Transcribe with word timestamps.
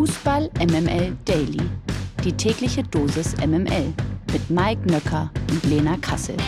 Fußball 0.00 0.48
MML 0.58 1.14
Daily. 1.26 1.60
Die 2.24 2.32
tägliche 2.32 2.82
Dosis 2.82 3.36
MML 3.36 3.92
mit 4.32 4.48
Mike 4.48 4.90
Nöcker 4.90 5.30
und 5.50 5.62
Lena 5.64 5.98
Kassel. 5.98 6.38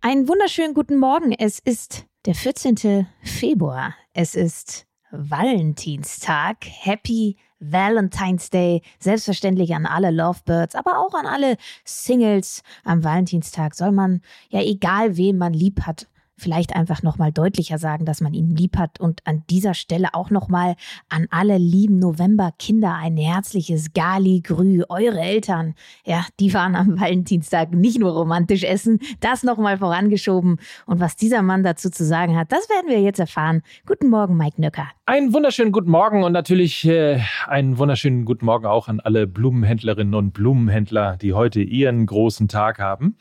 Einen 0.00 0.28
wunderschönen 0.28 0.72
guten 0.72 0.98
Morgen. 0.98 1.32
Es 1.32 1.58
ist 1.58 2.06
der 2.26 2.36
14. 2.36 3.08
Februar. 3.24 3.96
Es 4.12 4.36
ist 4.36 4.86
Valentinstag. 5.10 6.58
Happy 6.64 7.38
Valentine's 7.58 8.48
Day. 8.48 8.82
Selbstverständlich 9.00 9.74
an 9.74 9.84
alle 9.84 10.12
Lovebirds, 10.12 10.76
aber 10.76 11.00
auch 11.00 11.14
an 11.14 11.26
alle 11.26 11.56
Singles. 11.84 12.62
Am 12.84 13.02
Valentinstag 13.02 13.74
soll 13.74 13.90
man 13.90 14.20
ja 14.50 14.62
egal 14.62 15.16
wen 15.16 15.38
man 15.38 15.52
lieb 15.52 15.80
hat, 15.80 16.06
vielleicht 16.38 16.76
einfach 16.76 17.02
nochmal 17.02 17.32
deutlicher 17.32 17.78
sagen, 17.78 18.04
dass 18.04 18.20
man 18.20 18.34
ihn 18.34 18.54
lieb 18.54 18.76
hat 18.76 19.00
und 19.00 19.20
an 19.24 19.42
dieser 19.48 19.74
Stelle 19.74 20.08
auch 20.12 20.30
nochmal 20.30 20.76
an 21.08 21.26
alle 21.30 21.58
lieben 21.58 21.98
November-Kinder 21.98 22.94
ein 22.94 23.16
herzliches 23.16 23.92
Gali-Grü. 23.94 24.84
Eure 24.88 25.20
Eltern, 25.20 25.74
ja, 26.04 26.26
die 26.38 26.52
waren 26.54 26.76
am 26.76 27.00
Valentinstag 27.00 27.72
nicht 27.72 27.98
nur 27.98 28.12
romantisch 28.12 28.64
essen, 28.64 29.00
das 29.20 29.42
nochmal 29.42 29.78
vorangeschoben. 29.78 30.58
Und 30.84 31.00
was 31.00 31.16
dieser 31.16 31.42
Mann 31.42 31.62
dazu 31.62 31.90
zu 31.90 32.04
sagen 32.04 32.36
hat, 32.36 32.52
das 32.52 32.68
werden 32.68 32.88
wir 32.88 33.00
jetzt 33.00 33.18
erfahren. 33.18 33.62
Guten 33.86 34.08
Morgen, 34.08 34.36
Mike 34.36 34.60
Nöcker. 34.60 34.88
Einen 35.06 35.32
wunderschönen 35.32 35.72
guten 35.72 35.90
Morgen 35.90 36.24
und 36.24 36.32
natürlich 36.32 36.86
äh, 36.86 37.20
einen 37.46 37.78
wunderschönen 37.78 38.24
guten 38.24 38.44
Morgen 38.44 38.66
auch 38.66 38.88
an 38.88 39.00
alle 39.00 39.26
Blumenhändlerinnen 39.26 40.14
und 40.14 40.32
Blumenhändler, 40.32 41.16
die 41.16 41.32
heute 41.32 41.62
ihren 41.62 42.04
großen 42.06 42.48
Tag 42.48 42.78
haben. 42.78 43.16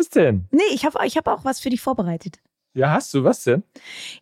Was 0.00 0.08
denn? 0.08 0.46
Nee, 0.50 0.62
ich 0.72 0.86
habe 0.86 0.98
ich 1.06 1.18
hab 1.18 1.28
auch 1.28 1.44
was 1.44 1.60
für 1.60 1.68
dich 1.68 1.82
vorbereitet. 1.82 2.40
Ja, 2.72 2.92
hast 2.92 3.12
du? 3.12 3.22
Was 3.22 3.44
denn? 3.44 3.64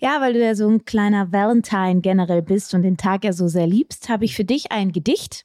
Ja, 0.00 0.20
weil 0.20 0.32
du 0.32 0.44
ja 0.44 0.56
so 0.56 0.68
ein 0.68 0.84
kleiner 0.84 1.30
Valentine 1.30 2.00
generell 2.00 2.42
bist 2.42 2.74
und 2.74 2.82
den 2.82 2.96
Tag 2.96 3.22
ja 3.22 3.32
so 3.32 3.46
sehr 3.46 3.68
liebst, 3.68 4.08
habe 4.08 4.24
ich 4.24 4.34
für 4.34 4.44
dich 4.44 4.72
ein 4.72 4.90
Gedicht. 4.90 5.44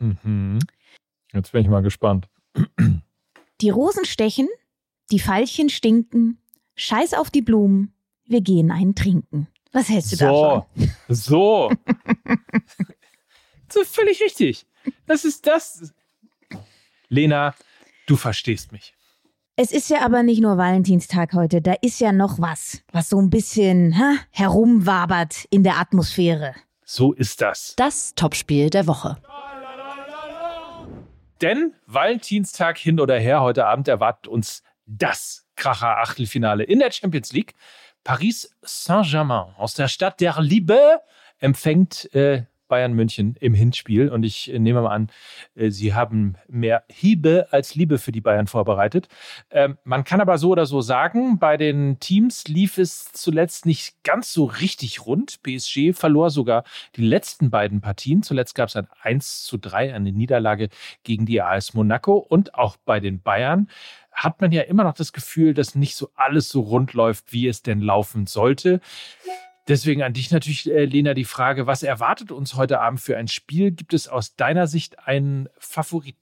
Mhm. 0.00 0.58
Jetzt 1.32 1.52
bin 1.52 1.62
ich 1.62 1.68
mal 1.68 1.82
gespannt. 1.82 2.28
Die 3.60 3.70
Rosen 3.70 4.04
stechen, 4.04 4.48
die 5.12 5.20
Veilchen 5.20 5.68
stinken, 5.68 6.38
scheiß 6.74 7.14
auf 7.14 7.30
die 7.30 7.42
Blumen, 7.42 7.92
wir 8.24 8.40
gehen 8.40 8.72
einen 8.72 8.96
trinken. 8.96 9.46
Was 9.70 9.88
hältst 9.88 10.10
du 10.10 10.16
so, 10.16 10.24
davon? 10.24 10.90
So. 11.08 11.72
so 13.68 13.84
völlig 13.84 14.20
richtig. 14.20 14.66
Das 15.06 15.24
ist 15.24 15.46
das. 15.46 15.94
Lena, 17.08 17.54
du 18.06 18.16
verstehst 18.16 18.72
mich. 18.72 18.96
Es 19.54 19.70
ist 19.70 19.90
ja 19.90 20.00
aber 20.02 20.22
nicht 20.22 20.40
nur 20.40 20.56
Valentinstag 20.56 21.34
heute, 21.34 21.60
da 21.60 21.74
ist 21.82 22.00
ja 22.00 22.10
noch 22.10 22.38
was, 22.38 22.82
was 22.90 23.10
so 23.10 23.20
ein 23.20 23.28
bisschen 23.28 23.98
ha, 23.98 24.14
herumwabert 24.30 25.44
in 25.50 25.62
der 25.62 25.78
Atmosphäre. 25.78 26.54
So 26.86 27.12
ist 27.12 27.42
das. 27.42 27.74
Das 27.76 28.14
Topspiel 28.14 28.70
der 28.70 28.86
Woche. 28.86 29.18
Denn 31.42 31.74
Valentinstag 31.86 32.78
hin 32.78 32.98
oder 32.98 33.18
her, 33.18 33.42
heute 33.42 33.66
Abend 33.66 33.88
erwartet 33.88 34.26
uns 34.26 34.62
das 34.86 35.46
Kracher-Achtelfinale 35.56 36.64
in 36.64 36.78
der 36.78 36.90
Champions 36.90 37.34
League. 37.34 37.52
Paris 38.04 38.56
Saint-Germain 38.62 39.54
aus 39.58 39.74
der 39.74 39.88
Stadt 39.88 40.20
der 40.22 40.40
Liebe 40.40 41.00
empfängt 41.40 42.12
äh, 42.14 42.44
Bayern 42.72 42.94
München 42.94 43.36
im 43.38 43.52
Hinspiel. 43.52 44.08
Und 44.08 44.22
ich 44.22 44.50
äh, 44.50 44.58
nehme 44.58 44.80
mal 44.80 44.94
an, 44.94 45.10
äh, 45.54 45.68
sie 45.68 45.92
haben 45.92 46.36
mehr 46.48 46.84
Hiebe 46.88 47.48
als 47.50 47.74
Liebe 47.74 47.98
für 47.98 48.12
die 48.12 48.22
Bayern 48.22 48.46
vorbereitet. 48.46 49.08
Ähm, 49.50 49.76
man 49.84 50.04
kann 50.04 50.22
aber 50.22 50.38
so 50.38 50.48
oder 50.48 50.64
so 50.64 50.80
sagen, 50.80 51.38
bei 51.38 51.58
den 51.58 52.00
Teams 52.00 52.48
lief 52.48 52.78
es 52.78 53.12
zuletzt 53.12 53.66
nicht 53.66 54.02
ganz 54.04 54.32
so 54.32 54.46
richtig 54.46 55.04
rund. 55.04 55.42
PSG 55.42 55.92
verlor 55.92 56.30
sogar 56.30 56.64
die 56.96 57.06
letzten 57.06 57.50
beiden 57.50 57.82
Partien. 57.82 58.22
Zuletzt 58.22 58.54
gab 58.54 58.70
es 58.70 58.76
ein 58.76 58.88
1 59.02 59.44
zu 59.44 59.58
3, 59.58 59.92
eine 59.92 60.10
Niederlage 60.10 60.70
gegen 61.02 61.26
die 61.26 61.42
AS 61.42 61.74
Monaco. 61.74 62.16
Und 62.16 62.54
auch 62.54 62.78
bei 62.86 63.00
den 63.00 63.20
Bayern 63.20 63.68
hat 64.12 64.40
man 64.40 64.50
ja 64.50 64.62
immer 64.62 64.84
noch 64.84 64.94
das 64.94 65.12
Gefühl, 65.12 65.52
dass 65.52 65.74
nicht 65.74 65.94
so 65.94 66.08
alles 66.14 66.48
so 66.48 66.62
rund 66.62 66.94
läuft, 66.94 67.34
wie 67.34 67.48
es 67.48 67.60
denn 67.60 67.82
laufen 67.82 68.26
sollte. 68.26 68.80
Deswegen 69.68 70.02
an 70.02 70.12
dich 70.12 70.30
natürlich, 70.30 70.70
äh, 70.70 70.84
Lena, 70.84 71.14
die 71.14 71.24
Frage, 71.24 71.66
was 71.66 71.82
erwartet 71.82 72.32
uns 72.32 72.54
heute 72.56 72.80
Abend 72.80 73.00
für 73.00 73.16
ein 73.16 73.28
Spiel? 73.28 73.70
Gibt 73.70 73.94
es 73.94 74.08
aus 74.08 74.34
deiner 74.34 74.66
Sicht 74.66 74.98
einen 74.98 75.48
Favoriten? 75.58 76.18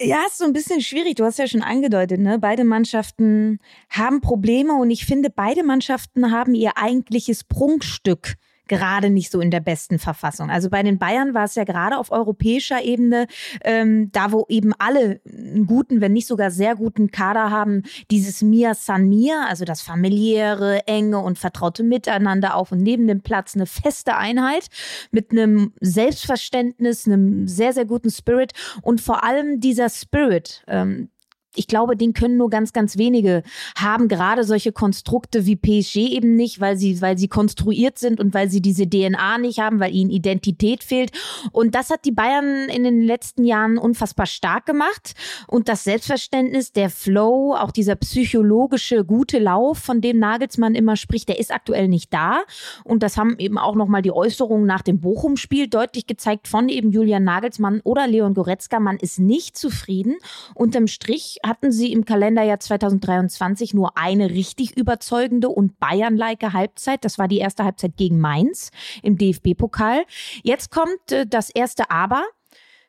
Ja, 0.00 0.24
ist 0.26 0.38
so 0.38 0.44
ein 0.44 0.52
bisschen 0.52 0.80
schwierig. 0.80 1.14
Du 1.16 1.24
hast 1.24 1.38
ja 1.38 1.46
schon 1.46 1.62
angedeutet, 1.62 2.20
ne? 2.20 2.38
Beide 2.38 2.64
Mannschaften 2.64 3.58
haben 3.88 4.20
Probleme 4.20 4.74
und 4.74 4.90
ich 4.90 5.06
finde, 5.06 5.30
beide 5.30 5.62
Mannschaften 5.62 6.32
haben 6.32 6.54
ihr 6.54 6.76
eigentliches 6.76 7.44
Prunkstück 7.44 8.34
gerade 8.68 9.10
nicht 9.10 9.30
so 9.30 9.40
in 9.40 9.50
der 9.50 9.60
besten 9.60 9.98
Verfassung. 9.98 10.50
Also 10.50 10.70
bei 10.70 10.82
den 10.82 10.98
Bayern 10.98 11.34
war 11.34 11.44
es 11.44 11.54
ja 11.54 11.64
gerade 11.64 11.98
auf 11.98 12.10
europäischer 12.10 12.82
Ebene, 12.82 13.26
ähm, 13.62 14.10
da 14.12 14.32
wo 14.32 14.46
eben 14.48 14.72
alle 14.78 15.20
einen 15.26 15.66
guten, 15.66 16.00
wenn 16.00 16.12
nicht 16.12 16.26
sogar 16.26 16.50
sehr 16.50 16.76
guten 16.76 17.10
Kader 17.10 17.50
haben, 17.50 17.82
dieses 18.10 18.42
Mia 18.42 18.74
San 18.74 19.08
Mia, 19.08 19.46
also 19.48 19.64
das 19.64 19.82
familiäre, 19.82 20.86
enge 20.86 21.18
und 21.18 21.38
vertraute 21.38 21.82
Miteinander 21.82 22.54
auf 22.56 22.72
und 22.72 22.82
neben 22.82 23.06
dem 23.06 23.20
Platz 23.20 23.54
eine 23.54 23.66
feste 23.66 24.16
Einheit 24.16 24.68
mit 25.10 25.30
einem 25.30 25.72
Selbstverständnis, 25.80 27.06
einem 27.06 27.46
sehr, 27.46 27.72
sehr 27.72 27.84
guten 27.84 28.10
Spirit 28.10 28.52
und 28.82 29.00
vor 29.00 29.24
allem 29.24 29.60
dieser 29.60 29.90
Spirit, 29.90 30.64
ähm, 30.68 31.10
ich 31.56 31.66
glaube, 31.66 31.96
den 31.96 32.12
können 32.12 32.36
nur 32.36 32.50
ganz, 32.50 32.72
ganz 32.72 32.98
wenige 32.98 33.42
haben. 33.76 34.08
Gerade 34.08 34.44
solche 34.44 34.72
Konstrukte 34.72 35.46
wie 35.46 35.56
PSG 35.56 35.96
eben 35.96 36.36
nicht, 36.36 36.60
weil 36.60 36.76
sie, 36.76 37.00
weil 37.00 37.16
sie 37.18 37.28
konstruiert 37.28 37.98
sind 37.98 38.20
und 38.20 38.34
weil 38.34 38.50
sie 38.50 38.60
diese 38.60 38.88
DNA 38.88 39.38
nicht 39.38 39.60
haben, 39.60 39.80
weil 39.80 39.94
ihnen 39.94 40.10
Identität 40.10 40.84
fehlt. 40.84 41.12
Und 41.52 41.74
das 41.74 41.90
hat 41.90 42.04
die 42.04 42.12
Bayern 42.12 42.68
in 42.68 42.84
den 42.84 43.02
letzten 43.02 43.44
Jahren 43.44 43.78
unfassbar 43.78 44.26
stark 44.26 44.66
gemacht. 44.66 45.14
Und 45.46 45.68
das 45.68 45.84
Selbstverständnis, 45.84 46.72
der 46.72 46.90
Flow, 46.90 47.54
auch 47.54 47.70
dieser 47.70 47.96
psychologische 47.96 49.04
gute 49.04 49.38
Lauf, 49.38 49.78
von 49.78 50.00
dem 50.00 50.18
Nagelsmann 50.18 50.74
immer 50.74 50.96
spricht, 50.96 51.28
der 51.28 51.38
ist 51.38 51.52
aktuell 51.52 51.88
nicht 51.88 52.12
da. 52.12 52.42
Und 52.84 53.02
das 53.02 53.16
haben 53.16 53.38
eben 53.38 53.58
auch 53.58 53.74
nochmal 53.74 54.02
die 54.02 54.12
Äußerungen 54.12 54.66
nach 54.66 54.82
dem 54.82 55.00
Bochum-Spiel 55.00 55.68
deutlich 55.68 56.06
gezeigt 56.06 56.48
von 56.48 56.68
eben 56.68 56.90
Julian 56.90 57.24
Nagelsmann 57.24 57.80
oder 57.84 58.06
Leon 58.06 58.34
Goretzka. 58.34 58.80
Man 58.80 58.96
ist 58.96 59.18
nicht 59.18 59.56
zufrieden. 59.56 60.16
Unterm 60.54 60.86
Strich 60.86 61.38
hatten 61.44 61.72
sie 61.72 61.92
im 61.92 62.04
Kalenderjahr 62.04 62.58
2023 62.58 63.74
nur 63.74 63.96
eine 63.96 64.30
richtig 64.30 64.76
überzeugende 64.76 65.48
und 65.48 65.78
Bayern-like 65.78 66.52
Halbzeit. 66.52 67.04
Das 67.04 67.18
war 67.18 67.28
die 67.28 67.38
erste 67.38 67.64
Halbzeit 67.64 67.96
gegen 67.96 68.18
Mainz 68.18 68.70
im 69.02 69.18
DFB-Pokal. 69.18 70.04
Jetzt 70.42 70.70
kommt 70.70 71.12
äh, 71.12 71.26
das 71.26 71.50
erste 71.50 71.90
Aber. 71.90 72.24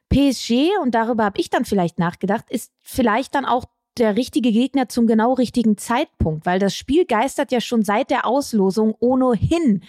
PSG, 0.10 0.70
und 0.82 0.94
darüber 0.94 1.26
habe 1.26 1.40
ich 1.40 1.50
dann 1.50 1.66
vielleicht 1.66 2.00
nachgedacht, 2.00 2.46
ist 2.50 2.72
vielleicht 2.82 3.34
dann 3.34 3.44
auch 3.44 3.66
der 3.98 4.16
richtige 4.16 4.52
Gegner 4.52 4.90
zum 4.90 5.08
genau 5.08 5.34
richtigen 5.34 5.78
Zeitpunkt, 5.78 6.46
weil 6.46 6.60
das 6.60 6.76
Spiel 6.76 7.06
geistert 7.06 7.52
ja 7.52 7.62
schon 7.62 7.84
seit 7.84 8.10
der 8.10 8.26
Auslosung 8.26 8.96
ohnehin 9.00 9.84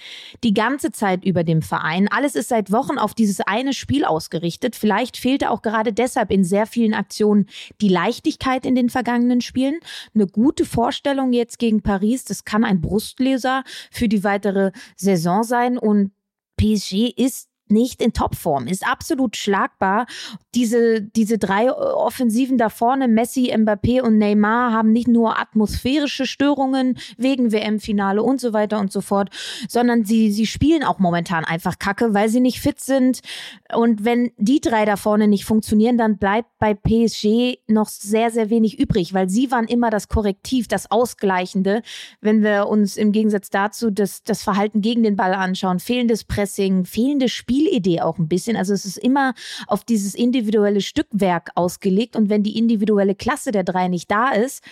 die 0.45 0.55
ganze 0.55 0.93
Zeit 0.93 1.25
über 1.25 1.45
dem 1.45 1.63
Verein. 1.63 2.09
Alles 2.09 2.35
ist 2.35 2.49
seit 2.49 2.71
Wochen 2.71 2.99
auf 2.99 3.15
dieses 3.15 3.41
eine 3.41 3.73
Spiel 3.73 4.05
ausgerichtet. 4.05 4.77
Vielleicht 4.77 5.17
fehlte 5.17 5.51
auch 5.51 5.63
gerade 5.63 5.93
deshalb 5.93 6.31
in 6.31 6.45
sehr 6.45 6.67
vielen 6.67 6.95
Aktionen 6.95 7.47
die 7.81 7.89
Leichtigkeit 7.89 8.65
in 8.65 8.75
den 8.75 8.91
vergangenen 8.91 9.41
Spielen. 9.41 9.79
Eine 10.15 10.27
gute 10.27 10.65
Vorstellung 10.65 11.33
jetzt 11.33 11.59
gegen 11.59 11.83
Paris, 11.83 12.25
das 12.25 12.45
kann 12.45 12.65
ein 12.65 12.81
Brustleser 12.81 13.65
für 13.91 14.09
die 14.09 14.25
weitere 14.25 14.71
Saison 14.97 15.43
sein 15.43 15.79
und 15.79 16.13
PSG 16.57 17.13
ist 17.17 17.49
nicht 17.69 18.01
in 18.01 18.13
Topform, 18.13 18.67
ist 18.67 18.87
absolut 18.87 19.37
schlagbar. 19.37 20.07
Diese, 20.55 21.03
diese 21.03 21.39
drei 21.39 21.73
Offensiven 21.73 22.59
da 22.59 22.69
vorne, 22.69 23.09
Messi, 23.09 23.53
Mbappé 23.55 24.01
und 24.01 24.19
Neymar, 24.19 24.73
haben 24.73 24.93
nicht 24.93 25.09
nur 25.09 25.39
atmosphärische 25.39 26.27
Störungen 26.27 26.99
wegen 27.17 27.53
WM-Finale 27.53 28.23
und 28.23 28.41
so 28.41 28.53
weiter 28.53 28.79
und 28.79 28.93
so 28.93 29.01
fort, 29.01 29.31
sondern 29.69 30.05
sie, 30.05 30.31
sie 30.31 30.47
spielen 30.47 30.85
auch 30.85 30.99
momentan 30.99 31.45
einfach 31.45 31.79
Kacke, 31.79 32.15
weil 32.15 32.29
sie 32.29 32.41
nicht 32.41 32.61
fit 32.61 32.81
sind. 32.81 33.21
Und 33.75 34.05
wenn 34.05 34.33
die 34.37 34.61
drei 34.61 34.85
da 34.85 34.97
vorne 34.97 35.29
nicht 35.29 35.45
funktionieren, 35.45 35.99
dann 35.99 36.19
bleibt 36.19 36.49
bei 36.59 36.75
PSG 36.75 37.59
noch 37.67 37.89
sehr, 37.89 38.31
sehr 38.31 38.51
wenig 38.51 38.79
übrig, 38.79 39.13
weil 39.13 39.29
sie 39.29 39.51
waren 39.51 39.67
immer 39.67 39.91
das 39.91 40.09
Korrektiv, 40.09 40.69
das 40.69 40.91
Ausgleichende. 40.91 41.83
Wenn 42.21 42.43
wir 42.43 42.69
uns 42.69 42.97
im 42.97 43.13
Gegensatz 43.13 43.51
dazu 43.51 43.91
das, 43.91 44.23
das 44.23 44.43
Verhalten 44.43 44.81
gegen 44.81 45.03
den 45.03 45.17
Ball 45.17 45.35
anschauen, 45.35 45.81
fehlendes 45.81 46.25
Pressing, 46.25 46.85
fehlende 46.85 47.29
Spiel 47.29 47.56
Spielidee 47.57 48.01
auch 48.01 48.19
ein 48.19 48.29
bisschen. 48.29 48.57
Also 48.57 48.75
es 48.75 48.85
ist 48.85 48.99
immer 48.99 49.35
auf 49.67 49.85
dieses 49.85 50.15
individuelle 50.15 50.81
Stückwerk 50.81 51.51
ausgelegt 51.55 52.17
und 52.17 52.29
wenn 52.29 52.43
die 52.43 52.59
individuelle 52.59 53.15
Klasse 53.15 53.51
der 53.51 53.65
drei 53.65 53.89
nicht 53.89 54.11
da 54.11 54.31
ist, 54.31 54.63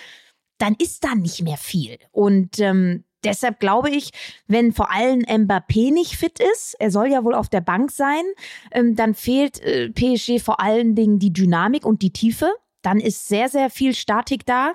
dann 0.58 0.74
ist 0.78 1.04
da 1.04 1.14
nicht 1.14 1.42
mehr 1.42 1.56
viel. 1.56 1.98
Und 2.12 2.60
ähm, 2.60 3.04
deshalb 3.24 3.58
glaube 3.58 3.90
ich, 3.90 4.10
wenn 4.46 4.72
vor 4.72 4.92
allem 4.92 5.20
Mbappé 5.20 5.92
nicht 5.92 6.16
fit 6.16 6.38
ist, 6.40 6.76
er 6.78 6.90
soll 6.90 7.08
ja 7.08 7.24
wohl 7.24 7.34
auf 7.34 7.48
der 7.48 7.62
Bank 7.62 7.90
sein, 7.90 8.22
ähm, 8.70 8.94
dann 8.94 9.14
fehlt 9.14 9.60
äh, 9.60 9.90
PSG 9.90 10.40
vor 10.40 10.60
allen 10.60 10.94
Dingen 10.94 11.18
die 11.18 11.32
Dynamik 11.32 11.86
und 11.86 12.02
die 12.02 12.12
Tiefe. 12.12 12.52
Dann 12.82 13.00
ist 13.00 13.28
sehr, 13.28 13.48
sehr 13.48 13.70
viel 13.70 13.94
Statik 13.94 14.44
da. 14.44 14.72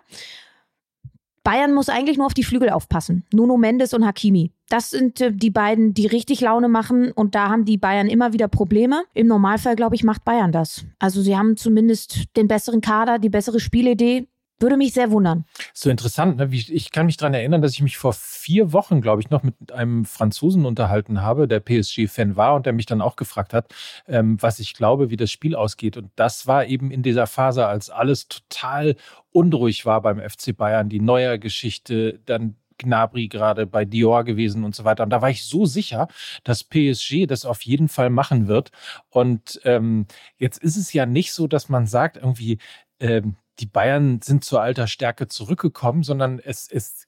Bayern 1.44 1.74
muss 1.74 1.90
eigentlich 1.90 2.18
nur 2.18 2.26
auf 2.26 2.34
die 2.34 2.44
Flügel 2.44 2.70
aufpassen. 2.72 3.26
Nuno 3.32 3.56
Mendes 3.56 3.94
und 3.94 4.06
Hakimi. 4.06 4.52
Das 4.70 4.92
sind 4.92 5.20
äh, 5.20 5.34
die 5.34 5.50
beiden, 5.50 5.94
die 5.94 6.08
richtig 6.08 6.42
Laune 6.42 6.70
machen 6.70 7.12
und 7.12 7.36
da 7.36 7.50
haben 7.50 7.66
die 7.66 7.78
Bayern 7.78 8.08
immer 8.08 8.34
wieder 8.34 8.48
Probleme. 8.48 9.04
Im 9.14 9.28
Normalfall, 9.28 9.76
glaube 9.76 9.96
ich, 9.96 10.04
macht 10.04 10.24
Bayern 10.24 10.52
das. 10.52 10.86
Also 11.00 11.22
sie 11.22 11.36
haben 11.36 11.58
zumindest 11.58 12.36
den 12.38 12.48
besseren 12.48 12.80
Kader, 12.80 13.20
die 13.20 13.30
bessere 13.30 13.60
Spielidee. 13.60 14.28
Würde 14.62 14.76
mich 14.76 14.92
sehr 14.92 15.10
wundern. 15.10 15.46
So 15.74 15.90
interessant. 15.90 16.36
Ne? 16.36 16.50
Ich 16.52 16.92
kann 16.92 17.06
mich 17.06 17.16
daran 17.16 17.34
erinnern, 17.34 17.62
dass 17.62 17.72
ich 17.72 17.82
mich 17.82 17.98
vor 17.98 18.12
vier 18.12 18.74
Wochen, 18.74 19.00
glaube 19.00 19.22
ich, 19.22 19.30
noch 19.30 19.42
mit 19.42 19.72
einem 19.72 20.04
Franzosen 20.04 20.66
unterhalten 20.66 21.22
habe, 21.22 21.48
der 21.48 21.62
PSG-Fan 21.62 22.36
war 22.36 22.56
und 22.56 22.66
der 22.66 22.74
mich 22.74 22.86
dann 22.86 23.02
auch 23.02 23.16
gefragt 23.16 23.54
hat, 23.54 23.74
ähm, 24.06 24.36
was 24.42 24.60
ich 24.60 24.74
glaube, 24.74 25.10
wie 25.10 25.16
das 25.16 25.32
Spiel 25.32 25.56
ausgeht. 25.56 25.96
Und 25.96 26.12
das 26.18 26.46
war 26.46 26.66
eben 26.66 26.92
in 26.92 27.04
dieser 27.04 27.26
Phase, 27.26 27.68
als 27.68 27.90
alles 27.90 28.28
total 28.28 28.98
unruhig 29.32 29.86
war 29.86 30.02
beim 30.02 30.20
FC 30.20 30.56
Bayern, 30.56 30.90
die 30.90 31.00
neue 31.00 31.40
Geschichte, 31.40 32.20
dann 32.26 32.58
Gnabry 32.80 33.28
gerade 33.28 33.66
bei 33.68 33.86
Dior 33.86 34.24
gewesen 34.24 34.64
und 34.64 34.76
so 34.76 34.84
weiter. 34.84 35.04
Und 35.04 35.12
da 35.12 35.22
war 35.22 35.30
ich 35.30 35.46
so 35.46 35.66
sicher, 35.66 36.08
dass 36.44 36.64
PSG 36.64 37.28
das 37.28 37.46
auf 37.46 37.62
jeden 37.62 37.90
Fall 37.90 38.10
machen 38.10 38.48
wird. 38.48 38.72
Und 39.10 39.62
ähm, 39.64 40.08
jetzt 40.38 40.62
ist 40.64 40.78
es 40.78 40.94
ja 40.94 41.06
nicht 41.06 41.34
so, 41.34 41.48
dass 41.48 41.70
man 41.70 41.86
sagt, 41.86 42.18
irgendwie, 42.18 42.58
ähm, 43.00 43.36
die 43.60 43.66
Bayern 43.66 44.22
sind 44.22 44.44
zur 44.44 44.62
alter 44.62 44.88
Stärke 44.88 45.28
zurückgekommen, 45.28 46.04
sondern 46.04 46.40
es 46.40 46.68
ist 46.68 47.08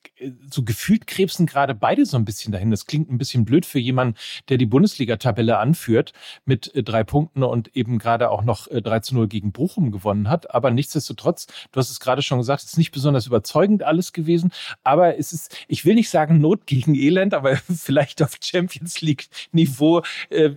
so 0.50 0.64
gefühlt 0.64 1.08
krebsen 1.08 1.46
gerade 1.46 1.74
beide 1.74 2.06
so 2.06 2.18
ein 2.18 2.26
bisschen 2.26 2.52
dahin. 2.52 2.72
Das 2.72 2.86
klingt 2.86 3.10
ein 3.10 3.18
bisschen 3.18 3.46
blöd 3.46 3.66
für 3.66 3.80
jemanden, 3.80 4.16
der 4.50 4.58
die 4.58 4.66
Bundesliga-Tabelle 4.66 5.58
anführt 5.58 6.14
mit 6.46 6.74
äh, 6.76 6.84
drei 6.84 7.04
Punkten 7.04 7.44
und 7.44 7.76
eben 7.76 8.00
gerade 8.00 8.30
auch 8.30 8.44
noch 8.44 8.68
3 8.68 8.96
äh, 8.96 9.02
zu 9.02 9.16
0 9.16 9.28
gegen 9.28 9.52
Bochum 9.52 9.92
gewonnen 9.92 10.30
hat. 10.30 10.54
Aber 10.54 10.72
nichtsdestotrotz, 10.72 11.48
du 11.72 11.80
hast 11.80 11.90
es 11.90 12.00
gerade 12.00 12.22
schon 12.22 12.40
gesagt, 12.40 12.64
es 12.64 12.72
ist 12.72 12.78
nicht 12.78 12.92
besonders 12.92 13.28
überzeugend 13.28 13.84
alles 13.84 14.14
gewesen. 14.14 14.52
Aber 14.84 15.18
es 15.18 15.34
ist, 15.34 15.56
ich 15.68 15.86
will 15.86 15.96
nicht 15.96 16.10
sagen 16.10 16.40
Not 16.40 16.68
gegen 16.68 16.96
Elend, 16.96 17.34
aber 17.34 17.56
vielleicht 17.76 18.22
auf 18.22 18.38
Champions 18.42 19.02
League-Niveau 19.02 20.02
äh, 20.30 20.52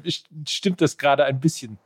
stimmt 0.46 0.80
das 0.80 0.98
gerade 0.98 1.24
ein 1.24 1.40
bisschen. 1.40 1.78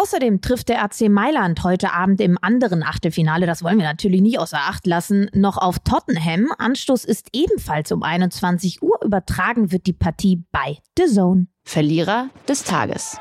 Außerdem 0.00 0.40
trifft 0.40 0.68
der 0.68 0.84
AC 0.84 1.08
Mailand 1.08 1.64
heute 1.64 1.92
Abend 1.92 2.20
im 2.20 2.38
anderen 2.40 2.84
Achtelfinale, 2.84 3.46
das 3.46 3.64
wollen 3.64 3.78
wir 3.78 3.84
natürlich 3.84 4.20
nicht 4.20 4.38
außer 4.38 4.58
Acht 4.58 4.86
lassen, 4.86 5.28
noch 5.32 5.56
auf 5.56 5.80
Tottenham. 5.80 6.52
Anstoß 6.56 7.04
ist 7.04 7.30
ebenfalls 7.32 7.90
um 7.90 8.04
21 8.04 8.80
Uhr. 8.80 8.96
Übertragen 9.02 9.72
wird 9.72 9.86
die 9.86 9.92
Partie 9.92 10.44
bei 10.52 10.78
The 10.96 11.06
Zone. 11.06 11.48
Verlierer 11.64 12.28
des 12.46 12.62
Tages. 12.62 13.18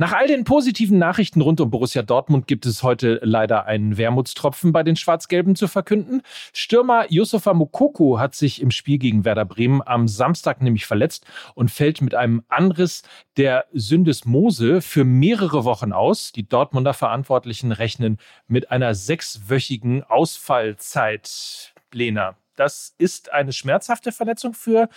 Nach 0.00 0.12
all 0.12 0.28
den 0.28 0.44
positiven 0.44 0.96
Nachrichten 0.96 1.40
rund 1.40 1.60
um 1.60 1.72
Borussia 1.72 2.02
Dortmund 2.02 2.46
gibt 2.46 2.66
es 2.66 2.84
heute 2.84 3.18
leider 3.24 3.66
einen 3.66 3.98
Wermutstropfen 3.98 4.70
bei 4.70 4.84
den 4.84 4.94
Schwarz-Gelben 4.94 5.56
zu 5.56 5.66
verkünden. 5.66 6.22
Stürmer 6.52 7.06
Yusufa 7.10 7.52
Mukoko 7.52 8.20
hat 8.20 8.36
sich 8.36 8.62
im 8.62 8.70
Spiel 8.70 8.98
gegen 8.98 9.24
Werder 9.24 9.44
Bremen 9.44 9.82
am 9.84 10.06
Samstag 10.06 10.62
nämlich 10.62 10.86
verletzt 10.86 11.26
und 11.56 11.72
fällt 11.72 12.00
mit 12.00 12.14
einem 12.14 12.44
Anriss 12.46 13.02
der 13.36 13.64
Syndesmose 13.72 14.82
für 14.82 15.04
mehrere 15.04 15.64
Wochen 15.64 15.92
aus. 15.92 16.30
Die 16.30 16.48
Dortmunder 16.48 16.94
Verantwortlichen 16.94 17.72
rechnen 17.72 18.18
mit 18.46 18.70
einer 18.70 18.94
sechswöchigen 18.94 20.04
Ausfallzeit. 20.04 21.74
Lena, 21.92 22.36
das 22.54 22.94
ist 22.98 23.32
eine 23.32 23.52
schmerzhafte 23.52 24.12
Verletzung 24.12 24.54
für 24.54 24.88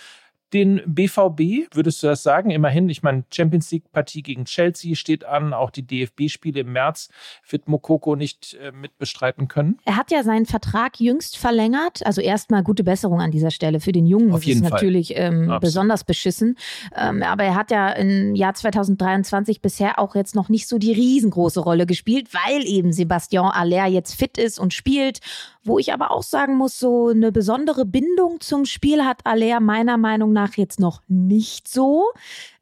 den 0.52 0.82
BVB, 0.86 1.74
würdest 1.74 2.02
du 2.02 2.06
das 2.08 2.22
sagen? 2.22 2.50
Immerhin, 2.50 2.88
ich 2.88 3.02
meine, 3.02 3.24
Champions 3.32 3.70
League-Partie 3.70 4.22
gegen 4.22 4.44
Chelsea 4.44 4.94
steht 4.94 5.24
an, 5.24 5.54
auch 5.54 5.70
die 5.70 5.86
DFB-Spiele 5.86 6.60
im 6.60 6.72
März 6.72 7.08
wird 7.48 7.68
Mokoko 7.68 8.16
nicht 8.16 8.54
äh, 8.54 8.72
mitbestreiten 8.72 9.48
können. 9.48 9.78
Er 9.84 9.96
hat 9.96 10.10
ja 10.10 10.22
seinen 10.22 10.46
Vertrag 10.46 11.00
jüngst 11.00 11.36
verlängert, 11.36 12.04
also 12.04 12.20
erstmal 12.20 12.62
gute 12.62 12.84
Besserung 12.84 13.20
an 13.20 13.30
dieser 13.30 13.50
Stelle. 13.50 13.80
Für 13.80 13.92
den 13.92 14.06
Jungen 14.06 14.32
Auf 14.32 14.44
jeden 14.44 14.64
ist 14.64 14.70
natürlich 14.70 15.14
ähm, 15.16 15.56
besonders 15.60 16.04
beschissen. 16.04 16.56
Ähm, 16.96 17.22
aber 17.22 17.44
er 17.44 17.54
hat 17.54 17.70
ja 17.70 17.90
im 17.90 18.34
Jahr 18.34 18.54
2023 18.54 19.60
bisher 19.62 19.98
auch 19.98 20.14
jetzt 20.14 20.34
noch 20.34 20.48
nicht 20.48 20.68
so 20.68 20.78
die 20.78 20.92
riesengroße 20.92 21.60
Rolle 21.60 21.86
gespielt, 21.86 22.28
weil 22.32 22.66
eben 22.66 22.92
Sebastian 22.92 23.50
Aller 23.50 23.86
jetzt 23.86 24.14
fit 24.14 24.38
ist 24.38 24.58
und 24.58 24.74
spielt 24.74 25.20
wo 25.64 25.78
ich 25.78 25.92
aber 25.92 26.10
auch 26.10 26.22
sagen 26.22 26.56
muss, 26.56 26.78
so 26.78 27.08
eine 27.08 27.30
besondere 27.30 27.84
Bindung 27.84 28.40
zum 28.40 28.64
Spiel 28.64 29.04
hat 29.04 29.24
Aller 29.24 29.60
meiner 29.60 29.96
Meinung 29.96 30.32
nach 30.32 30.41
jetzt 30.56 30.80
noch 30.80 31.02
nicht 31.08 31.68
so. 31.68 32.04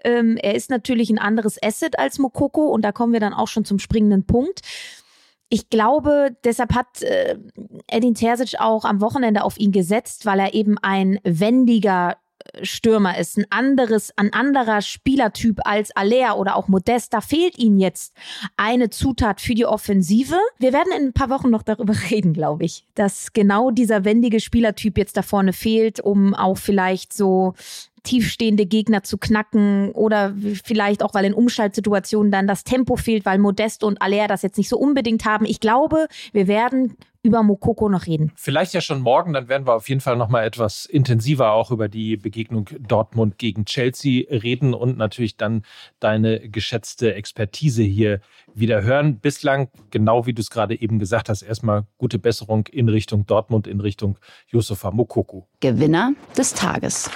Ähm, 0.05 0.37
er 0.37 0.55
ist 0.55 0.71
natürlich 0.71 1.11
ein 1.11 1.19
anderes 1.19 1.63
Asset 1.63 1.99
als 1.99 2.19
Mokoko 2.19 2.69
und 2.69 2.83
da 2.83 2.93
kommen 2.93 3.13
wir 3.13 3.21
dann 3.21 3.35
auch 3.35 3.49
schon 3.49 3.65
zum 3.65 3.79
springenden 3.79 4.25
Punkt. 4.25 4.61
Ich 5.49 5.69
glaube, 5.69 6.37
deshalb 6.45 6.75
hat 6.75 7.03
äh, 7.03 7.37
Edin 7.89 8.15
Terzic 8.15 8.61
auch 8.61 8.85
am 8.85 9.01
Wochenende 9.01 9.43
auf 9.43 9.59
ihn 9.59 9.73
gesetzt, 9.73 10.25
weil 10.25 10.39
er 10.39 10.55
eben 10.55 10.79
ein 10.79 11.19
wendiger 11.25 12.17
Stürmer 12.63 13.19
ist, 13.19 13.39
ein 13.39 13.47
anderes, 13.51 14.13
ein 14.17 14.33
anderer 14.33 14.83
Spielertyp 14.83 15.61
als 15.65 15.91
Alea 15.97 16.35
oder 16.35 16.57
auch 16.57 16.69
Modest. 16.69 17.13
Da 17.13 17.21
fehlt 17.21 17.59
ihnen 17.59 17.79
jetzt 17.79 18.15
eine 18.57 18.91
Zutat 18.91 19.41
für 19.41 19.55
die 19.55 19.67
Offensive. 19.67 20.37
Wir 20.59 20.73
werden 20.73 20.93
in 20.97 21.07
ein 21.07 21.13
paar 21.13 21.31
Wochen 21.31 21.51
noch 21.51 21.63
darüber 21.63 21.95
reden, 22.11 22.33
glaube 22.33 22.65
ich, 22.65 22.87
dass 22.95 23.33
genau 23.33 23.71
dieser 23.71 24.05
wendige 24.05 24.41
Spielertyp 24.41 24.99
jetzt 24.99 25.17
da 25.17 25.23
vorne 25.23 25.53
fehlt, 25.53 26.01
um 26.01 26.35
auch 26.35 26.59
vielleicht 26.59 27.13
so 27.13 27.55
tiefstehende 28.03 28.67
Gegner 28.67 29.03
zu 29.03 29.19
knacken 29.19 29.93
oder 29.93 30.35
vielleicht 30.65 31.03
auch, 31.03 31.15
weil 31.15 31.25
in 31.25 31.35
Umschaltsituationen 31.35 32.33
dann 32.33 32.47
das 32.47 32.65
Tempo 32.65 32.97
fehlt, 32.97 33.25
weil 33.27 33.39
Modest 33.39 33.85
und 33.85 34.01
Alea 34.03 34.27
das 34.27 34.43
jetzt 34.43 34.59
nicht 34.59 34.69
so 34.69 34.79
unbedingt 34.79 35.25
haben. 35.25 35.45
Ich 35.45 35.61
glaube, 35.61 36.07
wir 36.33 36.47
werden 36.47 36.97
über 37.23 37.43
Mokoko 37.43 37.89
noch 37.89 38.07
reden. 38.07 38.33
Vielleicht 38.35 38.73
ja 38.73 38.81
schon 38.81 39.03
morgen, 39.03 39.33
dann 39.33 39.49
werden 39.49 39.67
wir 39.67 39.75
auf 39.75 39.89
jeden 39.89 40.01
Fall 40.01 40.17
noch 40.17 40.29
mal 40.29 40.45
etwas 40.45 40.87
intensiver 40.87 41.53
auch 41.53 41.71
über 41.71 41.89
die 41.89 42.17
Begegnung 42.17 42.69
Dortmund 42.79 43.39
gegen 43.39 43.67
Chelsea 43.67 44.25
reden 44.31 44.73
und 44.73 44.97
natürlich 44.97 45.37
dann 45.37 45.63
deine 45.99 46.49
geschätzte 46.49 47.15
Expertise 47.15 47.83
hier 47.83 48.21
wieder 48.55 48.83
hören. 48.83 49.19
Bislang, 49.19 49.69
genau 49.91 50.27
wie 50.27 50.33
du 50.33 50.41
es 50.41 50.51
gerade 50.51 50.81
eben 50.81 50.99
gesagt 50.99 51.29
hast, 51.29 51.43
erstmal 51.43 51.85
gute 51.99 52.19
Besserung 52.19 52.67
in 52.69 52.89
Richtung 52.89 53.27
Dortmund, 53.27 53.67
in 53.67 53.81
Richtung 53.81 54.17
Yusufa 54.49 54.91
Mokoko. 54.91 55.47
Gewinner 55.61 56.13
des 56.37 56.55
Tages. 56.55 57.11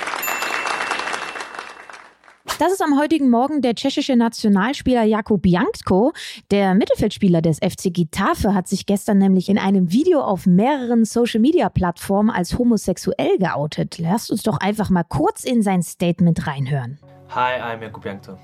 Das 2.60 2.72
ist 2.72 2.80
am 2.82 2.96
heutigen 2.96 3.30
Morgen 3.30 3.62
der 3.62 3.74
tschechische 3.74 4.14
Nationalspieler 4.14 5.02
Jakub 5.02 5.44
Jankko. 5.44 6.12
Der 6.52 6.76
Mittelfeldspieler 6.76 7.42
des 7.42 7.58
FC 7.58 7.92
Getafe 7.92 8.54
hat 8.54 8.68
sich 8.68 8.86
gestern 8.86 9.18
nämlich 9.18 9.48
in 9.48 9.58
einem 9.58 9.90
Video 9.90 10.20
auf 10.20 10.46
mehreren 10.46 11.04
Social-Media-Plattformen 11.04 12.30
als 12.30 12.56
homosexuell 12.56 13.38
geoutet. 13.38 13.98
Lasst 13.98 14.30
uns 14.30 14.44
doch 14.44 14.58
einfach 14.58 14.88
mal 14.88 15.02
kurz 15.02 15.42
in 15.42 15.62
sein 15.62 15.82
Statement 15.82 16.46
reinhören. 16.46 17.00
Hi, 17.30 17.60
I'm 17.60 17.82
Jakub 17.82 18.04
Jankto. 18.04 18.38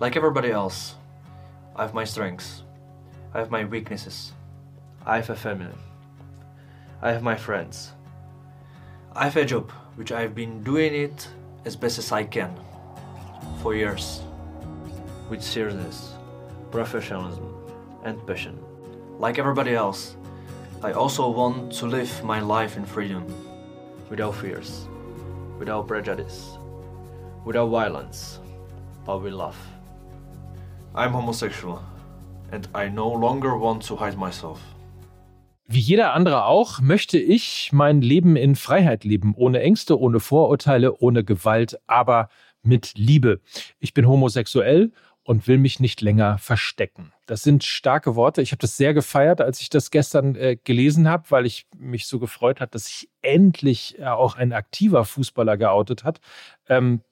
Like 0.00 0.16
everybody 0.16 0.48
else, 0.48 0.94
I 1.76 1.82
have 1.82 1.94
my 1.94 2.06
strengths. 2.06 2.64
I 3.34 3.38
have 3.38 3.50
my 3.50 3.70
weaknesses. 3.70 4.32
I 5.04 5.18
have 5.18 5.30
a 5.30 5.36
family. 5.36 5.74
I 7.02 7.12
have 7.12 7.22
my 7.22 7.36
friends. 7.36 7.92
I 9.14 9.26
have 9.26 9.36
a 9.38 9.44
job, 9.44 9.70
which 9.96 10.10
I've 10.10 10.34
been 10.34 10.64
doing 10.64 10.94
it 10.94 11.28
as 11.66 11.76
best 11.76 11.98
as 11.98 12.10
I 12.10 12.24
can 12.24 12.48
for 13.66 13.74
years 13.74 14.22
with 15.28 15.42
seriousness, 15.42 16.12
professionalism, 16.70 17.44
and 18.04 18.24
passion. 18.24 18.56
Like 19.18 19.40
everybody 19.40 19.74
else, 19.74 20.16
I 20.84 20.92
also 20.92 21.28
want 21.28 21.72
to 21.80 21.86
live 21.86 22.12
my 22.22 22.38
life 22.38 22.76
in 22.76 22.84
freedom, 22.84 23.24
without 24.08 24.36
fears, 24.36 24.86
without 25.58 25.88
prejudice, 25.88 26.58
without 27.44 27.66
violence, 27.70 28.38
but 29.04 29.20
with 29.20 29.32
love. 29.32 29.58
I'm 30.94 31.10
homosexual, 31.10 31.82
and 32.52 32.68
I 32.72 32.88
no 32.88 33.08
longer 33.08 33.58
want 33.58 33.82
to 33.88 33.96
hide 33.96 34.16
myself. 34.16 34.60
Wie 35.68 35.80
jeder 35.80 36.14
andere 36.14 36.44
auch, 36.44 36.80
möchte 36.80 37.18
ich 37.18 37.72
mein 37.72 38.00
Leben 38.00 38.36
in 38.36 38.54
Freiheit 38.54 39.02
leben, 39.02 39.34
ohne 39.36 39.60
Ängste, 39.60 39.98
ohne 39.98 40.20
Vorurteile, 40.20 40.96
ohne 41.00 41.24
Gewalt, 41.24 41.76
aber 41.88 42.28
mit 42.66 42.92
Liebe. 42.96 43.40
Ich 43.78 43.94
bin 43.94 44.06
homosexuell 44.06 44.92
und 45.22 45.48
will 45.48 45.58
mich 45.58 45.80
nicht 45.80 46.00
länger 46.00 46.38
verstecken. 46.38 47.12
Das 47.26 47.42
sind 47.42 47.64
starke 47.64 48.14
Worte. 48.14 48.42
Ich 48.42 48.52
habe 48.52 48.60
das 48.60 48.76
sehr 48.76 48.94
gefeiert, 48.94 49.40
als 49.40 49.60
ich 49.60 49.68
das 49.68 49.90
gestern 49.90 50.36
äh, 50.36 50.56
gelesen 50.62 51.08
habe, 51.08 51.24
weil 51.30 51.46
ich 51.46 51.66
mich 51.76 52.06
so 52.06 52.20
gefreut 52.20 52.60
hat, 52.60 52.74
dass 52.74 52.86
sich 52.86 53.08
endlich 53.22 53.98
äh, 53.98 54.04
auch 54.04 54.36
ein 54.36 54.52
aktiver 54.52 55.04
Fußballer 55.04 55.56
geoutet 55.56 56.04
hat. 56.04 56.20
Ähm, 56.68 57.02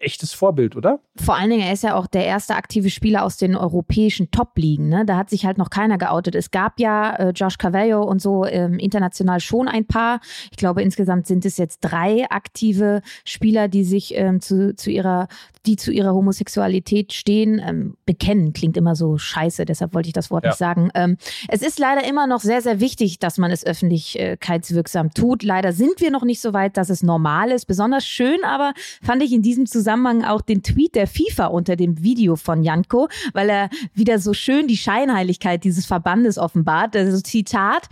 echtes 0.00 0.32
Vorbild, 0.32 0.76
oder? 0.76 1.00
Vor 1.16 1.36
allen 1.36 1.50
Dingen, 1.50 1.62
er 1.62 1.72
ist 1.72 1.82
ja 1.82 1.96
auch 1.96 2.06
der 2.06 2.24
erste 2.24 2.54
aktive 2.54 2.90
Spieler 2.90 3.24
aus 3.24 3.36
den 3.36 3.56
europäischen 3.56 4.30
Top-Ligen. 4.30 4.88
Ne? 4.88 5.04
Da 5.04 5.16
hat 5.16 5.30
sich 5.30 5.44
halt 5.44 5.58
noch 5.58 5.70
keiner 5.70 5.98
geoutet. 5.98 6.34
Es 6.34 6.50
gab 6.50 6.78
ja 6.78 7.14
äh, 7.16 7.30
Josh 7.30 7.58
Cavallo 7.58 8.02
und 8.02 8.22
so 8.22 8.44
ähm, 8.44 8.78
international 8.78 9.40
schon 9.40 9.68
ein 9.68 9.86
paar. 9.86 10.20
Ich 10.50 10.56
glaube, 10.56 10.82
insgesamt 10.82 11.26
sind 11.26 11.44
es 11.44 11.56
jetzt 11.56 11.80
drei 11.80 12.26
aktive 12.30 13.02
Spieler, 13.24 13.68
die 13.68 13.84
sich 13.84 14.14
ähm, 14.14 14.40
zu, 14.40 14.74
zu 14.76 14.90
ihrer, 14.90 15.28
die 15.66 15.76
zu 15.76 15.90
ihrer 15.90 16.14
Homosexualität 16.14 17.12
stehen. 17.12 17.60
Ähm, 17.64 17.96
bekennen 18.06 18.52
klingt 18.52 18.76
immer 18.76 18.94
so 18.94 19.18
scheiße, 19.18 19.64
deshalb 19.64 19.94
wollte 19.94 20.08
ich 20.08 20.14
das 20.14 20.30
Wort 20.30 20.44
ja. 20.44 20.50
nicht 20.50 20.58
sagen. 20.58 20.90
Ähm, 20.94 21.16
es 21.48 21.62
ist 21.62 21.78
leider 21.78 22.08
immer 22.08 22.26
noch 22.26 22.40
sehr, 22.40 22.62
sehr 22.62 22.80
wichtig, 22.80 23.18
dass 23.18 23.38
man 23.38 23.50
es 23.50 23.66
öffentlichkeitswirksam 23.66 25.10
tut. 25.10 25.42
Leider 25.42 25.72
sind 25.72 26.00
wir 26.00 26.10
noch 26.10 26.24
nicht 26.24 26.40
so 26.40 26.52
weit, 26.52 26.76
dass 26.76 26.90
es 26.90 27.02
normal 27.02 27.50
ist. 27.50 27.66
Besonders 27.66 28.06
schön 28.06 28.44
aber 28.44 28.72
fand 29.02 29.22
ich 29.22 29.32
in 29.32 29.42
diesem 29.42 29.66
Zusammenhang 29.66 29.87
auch 30.24 30.40
den 30.40 30.62
Tweet 30.62 30.94
der 30.94 31.06
FIFA 31.06 31.46
unter 31.46 31.76
dem 31.76 32.02
Video 32.02 32.36
von 32.36 32.62
Janko, 32.62 33.08
weil 33.32 33.48
er 33.48 33.70
wieder 33.94 34.18
so 34.18 34.32
schön 34.32 34.68
die 34.68 34.76
Scheinheiligkeit 34.76 35.64
dieses 35.64 35.86
Verbandes 35.86 36.38
offenbart. 36.38 36.96
Also 36.96 37.20
Zitat. 37.20 37.88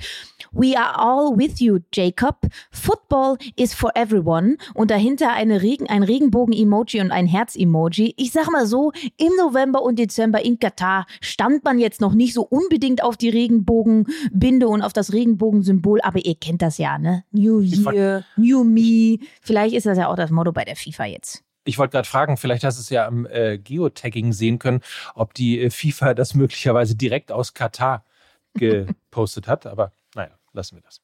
We 0.53 0.79
are 0.79 0.99
all 0.99 1.37
with 1.37 1.61
you, 1.61 1.79
Jacob. 1.93 2.47
Football 2.71 3.37
is 3.57 3.75
for 3.75 3.91
everyone. 3.95 4.57
Und 4.75 4.91
dahinter 4.91 5.33
eine 5.33 5.63
Regen, 5.63 5.89
ein 5.89 6.03
Regenbogen-Emoji 6.03 7.01
und 7.01 7.11
ein 7.11 7.27
Herz-Emoji. 7.27 8.15
Ich 8.17 8.33
sag 8.33 8.51
mal 8.51 8.67
so, 8.67 8.93
im 9.17 9.33
November 9.39 9.83
und 9.83 9.99
Dezember 9.99 10.45
in 10.45 10.59
Katar 10.59 11.07
stand 11.21 11.65
man 11.65 11.79
jetzt 11.79 12.01
noch 12.01 12.15
nicht 12.15 12.35
so 12.35 12.43
unbedingt 12.43 13.03
auf 13.03 13.17
die 13.17 13.29
Regenbogenbinde 13.29 14.69
und 14.69 14.83
auf 14.83 14.93
das 14.93 15.13
Regenbogensymbol, 15.13 16.01
aber 16.03 16.25
ihr 16.25 16.35
kennt 16.35 16.63
das 16.63 16.79
ja, 16.79 16.99
ne? 16.99 17.25
New 17.33 17.61
Year, 17.61 18.25
New 18.37 18.65
Me. 18.65 19.19
Vielleicht 19.43 19.75
ist 19.75 19.87
das 19.87 19.99
ja 19.99 20.09
auch 20.09 20.17
das 20.17 20.31
Motto 20.31 20.53
bei 20.53 20.65
der 20.65 20.77
FIFA 20.77 21.07
jetzt. 21.07 21.46
Ich 21.67 21.79
wollte 21.79 21.93
gerade 21.93 22.09
fragen, 22.09 22.37
vielleicht 22.37 22.63
hast 22.63 22.79
du 22.79 22.81
es 22.81 22.91
ja 22.91 23.07
am 23.07 23.27
äh, 23.27 23.59
Geotagging 23.59 24.33
sehen 24.33 24.61
können, 24.61 24.81
ob 25.15 25.35
die 25.35 25.61
äh, 25.61 25.71
FIFA 25.71 26.15
das 26.15 26.35
möglicherweise 26.35 26.95
direkt 26.95 27.33
aus 27.33 27.55
Katar 27.55 28.05
gepostet 28.55 29.49
hat, 29.49 29.67
aber 29.67 29.93
naja, 30.15 30.31
lassen 30.53 30.77
wir 30.77 30.83
das. 30.83 31.03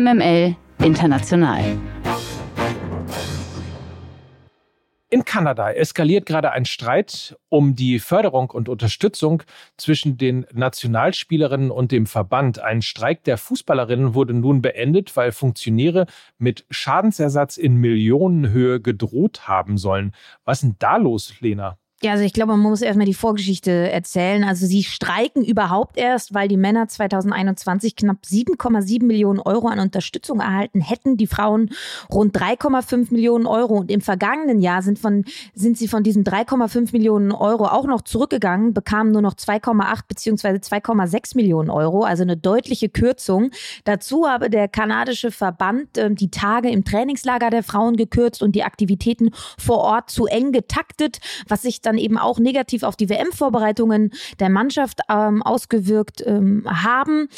MML 0.00 0.56
International. 0.78 1.76
In 5.10 5.24
Kanada 5.24 5.70
eskaliert 5.70 6.26
gerade 6.26 6.52
ein 6.52 6.66
Streit 6.66 7.38
um 7.48 7.74
die 7.74 7.98
Förderung 7.98 8.50
und 8.50 8.68
Unterstützung 8.68 9.42
zwischen 9.78 10.18
den 10.18 10.44
Nationalspielerinnen 10.52 11.70
und 11.70 11.92
dem 11.92 12.04
Verband. 12.04 12.58
Ein 12.58 12.82
Streik 12.82 13.24
der 13.24 13.38
Fußballerinnen 13.38 14.12
wurde 14.12 14.34
nun 14.34 14.60
beendet, 14.60 15.16
weil 15.16 15.32
Funktionäre 15.32 16.04
mit 16.36 16.66
Schadensersatz 16.68 17.56
in 17.56 17.76
Millionenhöhe 17.76 18.82
gedroht 18.82 19.48
haben 19.48 19.78
sollen. 19.78 20.14
Was 20.44 20.58
ist 20.58 20.68
denn 20.68 20.76
da 20.78 20.98
los, 20.98 21.40
Lena? 21.40 21.78
Ja, 22.00 22.12
also 22.12 22.22
ich 22.22 22.32
glaube, 22.32 22.52
man 22.52 22.60
muss 22.60 22.80
erstmal 22.80 23.06
die 23.06 23.14
Vorgeschichte 23.14 23.72
erzählen. 23.72 24.44
Also 24.44 24.66
sie 24.66 24.84
streiken 24.84 25.44
überhaupt 25.44 25.96
erst, 25.96 26.32
weil 26.32 26.46
die 26.46 26.56
Männer 26.56 26.86
2021 26.86 27.96
knapp 27.96 28.18
7,7 28.24 29.04
Millionen 29.04 29.40
Euro 29.40 29.66
an 29.66 29.80
Unterstützung 29.80 30.38
erhalten 30.38 30.80
hätten, 30.80 31.16
die 31.16 31.26
Frauen 31.26 31.70
rund 32.08 32.38
3,5 32.38 33.12
Millionen 33.12 33.46
Euro. 33.46 33.78
Und 33.78 33.90
im 33.90 34.00
vergangenen 34.00 34.60
Jahr 34.60 34.82
sind, 34.82 35.00
von, 35.00 35.24
sind 35.54 35.76
sie 35.76 35.88
von 35.88 36.04
diesen 36.04 36.22
3,5 36.22 36.92
Millionen 36.92 37.32
Euro 37.32 37.64
auch 37.66 37.86
noch 37.86 38.02
zurückgegangen, 38.02 38.74
bekamen 38.74 39.10
nur 39.10 39.22
noch 39.22 39.34
2,8 39.34 40.02
beziehungsweise 40.06 40.58
2,6 40.58 41.34
Millionen 41.34 41.68
Euro, 41.68 42.04
also 42.04 42.22
eine 42.22 42.36
deutliche 42.36 42.90
Kürzung. 42.90 43.50
Dazu 43.82 44.28
habe 44.28 44.50
der 44.50 44.68
kanadische 44.68 45.32
Verband 45.32 45.98
äh, 45.98 46.14
die 46.14 46.30
Tage 46.30 46.70
im 46.70 46.84
Trainingslager 46.84 47.50
der 47.50 47.64
Frauen 47.64 47.96
gekürzt 47.96 48.40
und 48.40 48.54
die 48.54 48.62
Aktivitäten 48.62 49.30
vor 49.58 49.78
Ort 49.78 50.10
zu 50.10 50.26
eng 50.26 50.52
getaktet, 50.52 51.18
was 51.48 51.62
sich 51.62 51.80
dann 51.88 51.98
eben 51.98 52.18
auch 52.18 52.38
negativ 52.38 52.82
auf 52.82 52.96
die 52.96 53.08
WM-Vorbereitungen 53.08 54.12
der 54.38 54.50
Mannschaft 54.50 55.00
ähm, 55.08 55.42
ausgewirkt 55.42 56.22
ähm, 56.26 56.64
haben. 56.66 57.28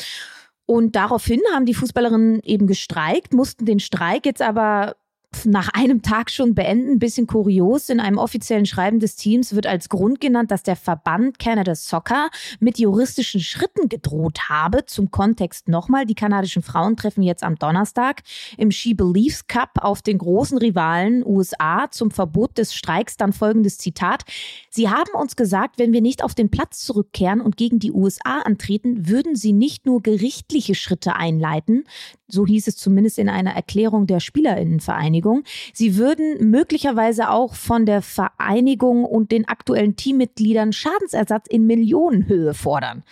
Und 0.66 0.95
daraufhin 0.95 1.40
haben 1.54 1.66
die 1.66 1.75
Fußballerinnen 1.75 2.40
eben 2.45 2.66
gestreikt, 2.66 3.33
mussten 3.33 3.64
den 3.66 3.80
Streik 3.80 4.26
jetzt 4.26 4.42
aber 4.42 4.97
nach 5.44 5.68
einem 5.72 6.02
Tag 6.02 6.30
schon 6.30 6.54
beenden. 6.54 6.99
bisschen 6.99 7.26
kurios. 7.26 7.88
In 7.88 8.00
einem 8.00 8.18
offiziellen 8.18 8.66
Schreiben 8.66 9.00
des 9.00 9.16
Teams 9.16 9.54
wird 9.54 9.66
als 9.66 9.88
Grund 9.88 10.20
genannt, 10.20 10.50
dass 10.50 10.62
der 10.62 10.76
Verband 10.76 11.38
Canada 11.38 11.75
Soccer 11.75 12.30
mit 12.58 12.78
juristischen 12.78 13.40
Schritten 13.40 13.88
gedroht 13.88 14.49
habe. 14.49 14.84
Zum 14.87 15.10
Kontext 15.10 15.68
nochmal. 15.68 16.04
Die 16.04 16.14
kanadischen 16.14 16.62
Frauen 16.62 16.96
treffen 16.96 17.22
jetzt 17.22 17.42
am 17.42 17.56
Donnerstag 17.56 18.22
im 18.58 18.70
She 18.70 18.94
Believes 18.94 19.46
Cup 19.46 19.70
auf 19.80 20.02
den 20.02 20.18
großen 20.18 20.58
Rivalen 20.58 21.25
USA 21.25 21.90
zum 21.90 22.10
Verbot 22.10 22.58
des 22.58 22.75
Streiks 22.75 23.16
dann 23.16 23.32
folgendes 23.32 23.78
Zitat. 23.78 24.25
Sie 24.68 24.88
haben 24.88 25.12
uns 25.14 25.37
gesagt, 25.37 25.78
wenn 25.78 25.92
wir 25.92 26.00
nicht 26.00 26.22
auf 26.22 26.34
den 26.34 26.50
Platz 26.50 26.84
zurückkehren 26.84 27.40
und 27.40 27.56
gegen 27.56 27.78
die 27.78 27.92
USA 27.92 28.40
antreten, 28.40 29.08
würden 29.08 29.37
sie 29.37 29.52
nicht 29.52 29.87
nur 29.87 30.02
gerichtliche 30.02 30.75
Schritte 30.75 31.16
einleiten, 31.16 31.84
so 32.28 32.46
hieß 32.46 32.68
es 32.68 32.76
zumindest 32.76 33.18
in 33.18 33.28
einer 33.28 33.52
Erklärung 33.52 34.06
der 34.06 34.20
Spielerinnenvereinigung. 34.20 35.19
Sie 35.72 35.96
würden 35.96 36.50
möglicherweise 36.50 37.30
auch 37.30 37.54
von 37.54 37.86
der 37.86 38.02
Vereinigung 38.02 39.04
und 39.04 39.32
den 39.32 39.48
aktuellen 39.48 39.96
Teammitgliedern 39.96 40.72
Schadensersatz 40.72 41.46
in 41.48 41.66
Millionenhöhe 41.66 42.54
fordern. 42.54 43.04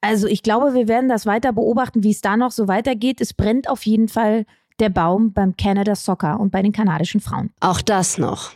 Also 0.00 0.26
ich 0.28 0.42
glaube, 0.42 0.74
wir 0.74 0.88
werden 0.88 1.08
das 1.08 1.26
weiter 1.26 1.52
beobachten, 1.52 2.04
wie 2.04 2.10
es 2.10 2.20
da 2.20 2.36
noch 2.36 2.52
so 2.52 2.68
weitergeht. 2.68 3.20
Es 3.20 3.34
brennt 3.34 3.68
auf 3.68 3.84
jeden 3.84 4.08
Fall 4.08 4.46
der 4.78 4.90
Baum 4.90 5.32
beim 5.32 5.56
Canada 5.56 5.94
Soccer 5.94 6.38
und 6.38 6.50
bei 6.50 6.62
den 6.62 6.72
kanadischen 6.72 7.20
Frauen. 7.20 7.50
Auch 7.60 7.80
das 7.80 8.18
noch. 8.18 8.52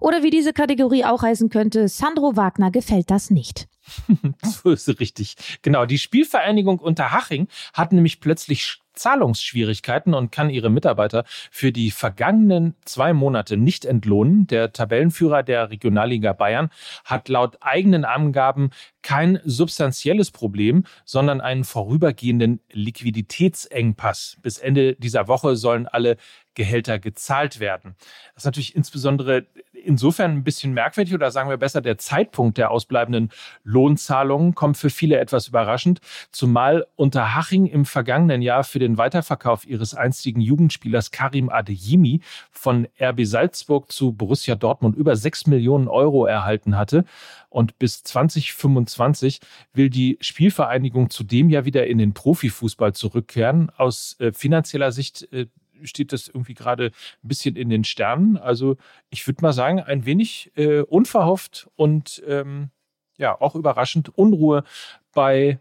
Oder 0.00 0.22
wie 0.22 0.30
diese 0.30 0.52
Kategorie 0.52 1.04
auch 1.04 1.22
heißen 1.22 1.48
könnte, 1.48 1.88
Sandro 1.88 2.36
Wagner 2.36 2.70
gefällt 2.70 3.10
das 3.10 3.30
nicht. 3.30 3.66
so 4.42 4.70
ist 4.70 4.88
es 4.88 5.00
richtig. 5.00 5.34
Genau, 5.62 5.86
die 5.86 5.98
Spielvereinigung 5.98 6.78
Unterhaching 6.78 7.48
hat 7.72 7.92
nämlich 7.92 8.20
plötzlich 8.20 8.80
Zahlungsschwierigkeiten 8.98 10.14
und 10.14 10.32
kann 10.32 10.50
ihre 10.50 10.70
Mitarbeiter 10.70 11.24
für 11.50 11.72
die 11.72 11.90
vergangenen 11.90 12.74
zwei 12.84 13.12
Monate 13.12 13.56
nicht 13.56 13.84
entlohnen. 13.84 14.46
Der 14.46 14.72
Tabellenführer 14.72 15.42
der 15.42 15.70
Regionalliga 15.70 16.32
Bayern 16.32 16.70
hat 17.04 17.28
laut 17.28 17.58
eigenen 17.60 18.04
Angaben 18.04 18.70
kein 19.02 19.40
substanzielles 19.44 20.30
Problem, 20.30 20.84
sondern 21.04 21.40
einen 21.40 21.64
vorübergehenden 21.64 22.60
Liquiditätsengpass. 22.72 24.36
Bis 24.42 24.58
Ende 24.58 24.96
dieser 24.96 25.28
Woche 25.28 25.56
sollen 25.56 25.86
alle 25.86 26.16
Gehälter 26.54 26.98
gezahlt 26.98 27.60
werden. 27.60 27.94
Das 28.34 28.42
ist 28.42 28.46
natürlich 28.46 28.74
insbesondere 28.74 29.46
insofern 29.84 30.32
ein 30.32 30.44
bisschen 30.44 30.72
merkwürdig 30.72 31.14
oder 31.14 31.30
sagen 31.30 31.50
wir 31.50 31.56
besser, 31.56 31.80
der 31.80 31.98
Zeitpunkt 31.98 32.58
der 32.58 32.70
ausbleibenden 32.70 33.30
Lohnzahlungen 33.64 34.54
kommt 34.54 34.76
für 34.76 34.90
viele 34.90 35.18
etwas 35.18 35.48
überraschend, 35.48 36.00
zumal 36.30 36.86
Unterhaching 36.96 37.66
im 37.66 37.84
vergangenen 37.84 38.42
Jahr 38.42 38.64
für 38.64 38.78
den 38.78 38.98
Weiterverkauf 38.98 39.66
ihres 39.66 39.94
einstigen 39.94 40.40
Jugendspielers 40.40 41.10
Karim 41.10 41.48
Adeyemi 41.48 42.20
von 42.50 42.88
RB 43.00 43.24
Salzburg 43.24 43.90
zu 43.90 44.12
Borussia 44.12 44.54
Dortmund 44.54 44.96
über 44.96 45.16
6 45.16 45.46
Millionen 45.46 45.88
Euro 45.88 46.26
erhalten 46.26 46.76
hatte. 46.76 47.04
Und 47.50 47.78
bis 47.78 48.02
2025 48.02 49.40
will 49.72 49.88
die 49.90 50.18
Spielvereinigung 50.20 51.10
zudem 51.10 51.48
ja 51.48 51.64
wieder 51.64 51.86
in 51.86 51.98
den 51.98 52.12
Profifußball 52.12 52.92
zurückkehren. 52.92 53.70
Aus 53.76 54.16
äh, 54.20 54.32
finanzieller 54.32 54.92
Sicht 54.92 55.32
äh, 55.32 55.46
steht 55.82 56.12
das 56.12 56.28
irgendwie 56.28 56.54
gerade 56.54 56.86
ein 56.86 57.28
bisschen 57.28 57.56
in 57.56 57.68
den 57.68 57.84
Sternen. 57.84 58.36
Also 58.36 58.76
ich 59.10 59.26
würde 59.26 59.42
mal 59.42 59.52
sagen, 59.52 59.80
ein 59.80 60.04
wenig 60.04 60.52
äh, 60.56 60.80
unverhofft 60.80 61.68
und 61.76 62.22
ähm, 62.26 62.70
ja 63.16 63.38
auch 63.40 63.54
überraschend 63.54 64.16
Unruhe 64.16 64.64
bei 65.12 65.58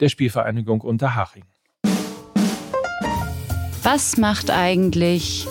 der 0.00 0.08
Spielvereinigung 0.08 0.80
Unterhaching. 0.80 1.44
Was 3.82 4.16
macht 4.16 4.50
eigentlich? 4.50 5.46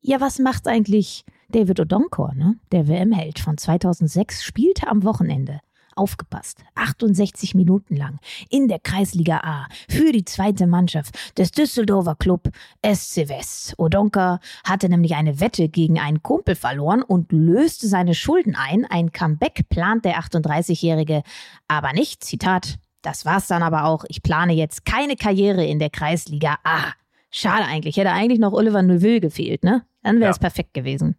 Ja, 0.00 0.20
was 0.20 0.38
macht 0.38 0.68
eigentlich 0.68 1.24
David 1.48 1.80
Odonkor, 1.80 2.34
ne? 2.34 2.58
Der 2.72 2.88
WM-Held 2.88 3.38
von 3.38 3.58
2006 3.58 4.44
spielte 4.44 4.88
am 4.88 5.04
Wochenende 5.04 5.60
aufgepasst. 5.96 6.62
68 6.74 7.54
Minuten 7.54 7.96
lang 7.96 8.18
in 8.50 8.68
der 8.68 8.78
Kreisliga 8.78 9.38
A 9.38 9.66
für 9.88 10.12
die 10.12 10.24
zweite 10.24 10.66
Mannschaft 10.66 11.16
des 11.38 11.50
Düsseldorfer 11.50 12.14
Club 12.14 12.50
SC 12.84 13.28
West. 13.28 13.74
Odonka 13.78 14.40
hatte 14.64 14.88
nämlich 14.88 15.14
eine 15.14 15.40
Wette 15.40 15.68
gegen 15.68 15.98
einen 15.98 16.22
Kumpel 16.22 16.54
verloren 16.54 17.02
und 17.02 17.32
löste 17.32 17.88
seine 17.88 18.14
Schulden 18.14 18.54
ein. 18.54 18.84
Ein 18.84 19.12
Comeback 19.12 19.68
plant 19.68 20.04
der 20.04 20.18
38-Jährige 20.20 21.22
aber 21.68 21.92
nicht. 21.92 22.24
Zitat. 22.24 22.78
Das 23.02 23.24
war's 23.24 23.46
dann 23.46 23.62
aber 23.62 23.84
auch. 23.84 24.04
Ich 24.08 24.22
plane 24.22 24.52
jetzt 24.52 24.84
keine 24.84 25.16
Karriere 25.16 25.64
in 25.64 25.78
der 25.78 25.90
Kreisliga 25.90 26.58
A. 26.64 26.92
Schade 27.30 27.64
eigentlich. 27.64 27.96
Hätte 27.96 28.12
eigentlich 28.12 28.40
noch 28.40 28.52
Oliver 28.52 28.82
Neuville 28.82 29.20
gefehlt, 29.20 29.62
ne? 29.62 29.84
Dann 30.02 30.20
wäre 30.20 30.30
es 30.30 30.38
ja. 30.38 30.40
perfekt 30.40 30.74
gewesen. 30.74 31.16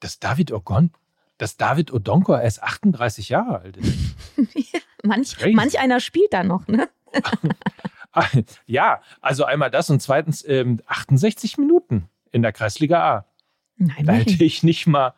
Das 0.00 0.18
David 0.18 0.52
Ogon 0.52 0.90
dass 1.38 1.56
David 1.56 1.92
Odonkor 1.92 2.40
erst 2.40 2.62
38 2.62 3.28
Jahre 3.28 3.60
alt 3.60 3.76
ist. 3.76 4.16
manch, 5.02 5.36
manch 5.52 5.78
einer 5.78 6.00
spielt 6.00 6.32
da 6.32 6.42
noch, 6.42 6.66
ne? 6.68 6.88
ja, 8.66 9.00
also 9.20 9.44
einmal 9.44 9.70
das 9.70 9.90
und 9.90 10.00
zweitens 10.00 10.46
ähm, 10.46 10.80
68 10.86 11.58
Minuten 11.58 12.08
in 12.32 12.42
der 12.42 12.52
Kreisliga 12.52 13.16
A. 13.16 13.26
Nein, 13.76 14.06
Da 14.06 14.12
nein. 14.12 14.22
hätte 14.24 14.44
ich 14.44 14.62
nicht 14.62 14.86
mal 14.86 15.14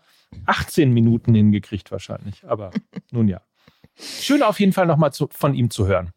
18 0.46 0.92
Minuten 0.92 1.34
hingekriegt 1.34 1.90
wahrscheinlich. 1.90 2.44
Aber 2.46 2.70
nun 3.10 3.28
ja. 3.28 3.40
Schön 3.96 4.42
auf 4.42 4.60
jeden 4.60 4.72
Fall 4.72 4.86
nochmal 4.86 5.10
von 5.12 5.54
ihm 5.54 5.70
zu 5.70 5.86
hören. 5.86 6.12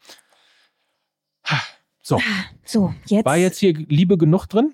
So, 2.03 2.21
So, 2.65 2.93
jetzt. 3.05 3.25
war 3.25 3.37
jetzt 3.37 3.59
hier 3.59 3.73
Liebe 3.73 4.17
genug 4.17 4.47
drin? 4.47 4.73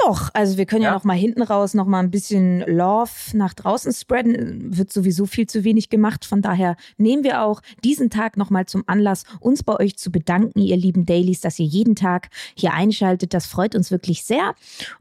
Doch, 0.00 0.30
also 0.32 0.56
wir 0.56 0.64
können 0.64 0.82
ja, 0.82 0.90
Ja. 0.90 0.94
noch 0.94 1.02
mal 1.02 1.16
hinten 1.16 1.42
raus 1.42 1.74
noch 1.74 1.86
mal 1.86 1.98
ein 1.98 2.12
bisschen 2.12 2.60
Love 2.60 3.10
nach 3.32 3.52
draußen 3.52 3.92
spreaden. 3.92 4.76
Wird 4.76 4.92
sowieso 4.92 5.26
viel 5.26 5.48
zu 5.48 5.64
wenig 5.64 5.90
gemacht. 5.90 6.24
Von 6.24 6.40
daher 6.40 6.76
nehmen 6.98 7.24
wir 7.24 7.42
auch 7.42 7.60
diesen 7.82 8.08
Tag 8.08 8.36
noch 8.36 8.48
mal 8.48 8.64
zum 8.66 8.84
Anlass, 8.86 9.24
uns 9.40 9.64
bei 9.64 9.74
euch 9.78 9.96
zu 9.96 10.12
bedanken, 10.12 10.60
ihr 10.60 10.76
lieben 10.76 11.04
Dailies, 11.04 11.40
dass 11.40 11.58
ihr 11.58 11.66
jeden 11.66 11.96
Tag 11.96 12.28
hier 12.54 12.74
einschaltet. 12.74 13.34
Das 13.34 13.46
freut 13.46 13.74
uns 13.74 13.90
wirklich 13.90 14.22
sehr. 14.24 14.54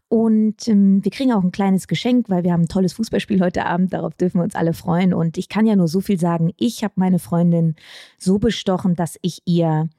Und 0.10 0.68
ähm, 0.68 1.04
wir 1.04 1.12
kriegen 1.12 1.32
auch 1.32 1.44
ein 1.44 1.52
kleines 1.52 1.88
Geschenk, 1.88 2.28
weil 2.30 2.44
wir 2.44 2.54
haben 2.54 2.64
ein 2.64 2.68
tolles 2.70 2.94
Fußballspiel 2.94 3.40
heute 3.40 3.66
Abend. 3.68 3.94
Darauf 3.94 4.16
dürfen 4.16 4.40
wir 4.40 4.44
uns 4.46 4.56
alle 4.56 4.74
freuen. 4.74 5.14
Und 5.14 5.38
ich 5.38 5.48
kann 5.48 5.68
ja 5.68 5.76
nur 5.76 5.88
so 5.90 6.02
viel 6.02 6.20
sagen. 6.20 6.54
Ich 6.58 6.84
habe 6.84 6.94
meine 6.96 7.20
Freundin 7.20 7.76
so 8.18 8.40
bestochen, 8.40 8.96
dass 8.96 9.20
ich 9.22 9.42
ihr 9.46 9.90